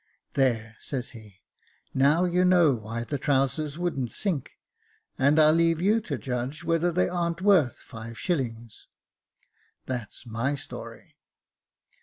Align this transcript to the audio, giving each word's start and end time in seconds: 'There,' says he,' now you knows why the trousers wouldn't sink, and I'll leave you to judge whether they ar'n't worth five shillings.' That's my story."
'There,' 0.33 0.77
says 0.79 1.11
he,' 1.11 1.43
now 1.93 2.23
you 2.25 2.43
knows 2.43 2.81
why 2.81 3.03
the 3.03 3.19
trousers 3.19 3.77
wouldn't 3.77 4.13
sink, 4.13 4.53
and 5.15 5.39
I'll 5.39 5.53
leave 5.53 5.79
you 5.79 6.01
to 6.01 6.17
judge 6.17 6.63
whether 6.63 6.91
they 6.91 7.07
ar'n't 7.07 7.43
worth 7.43 7.75
five 7.75 8.17
shillings.' 8.17 8.87
That's 9.85 10.25
my 10.25 10.55
story." 10.55 11.17